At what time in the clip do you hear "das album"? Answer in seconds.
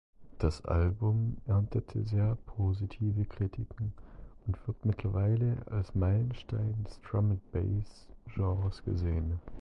0.39-1.37